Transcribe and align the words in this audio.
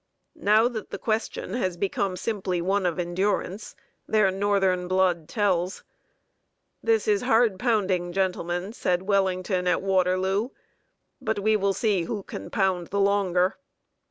Now 0.41 0.67
that 0.67 0.89
the 0.89 0.97
question 0.97 1.53
has 1.53 1.77
become 1.77 2.17
simply 2.17 2.59
one 2.59 2.87
of 2.87 2.97
endurance, 2.97 3.75
their 4.07 4.31
Northern 4.31 4.87
blood 4.87 5.29
tells. 5.29 5.83
"This 6.81 7.07
is 7.07 7.21
hard 7.21 7.59
pounding, 7.59 8.11
gentlemen," 8.11 8.73
said 8.73 9.03
Wellington 9.03 9.67
at 9.67 9.83
Waterloo; 9.83 10.49
"but 11.21 11.37
we 11.37 11.55
will 11.55 11.73
see 11.73 12.05
who 12.05 12.23
can 12.23 12.49
pound 12.49 12.87
the 12.87 12.99
longer." 12.99 13.57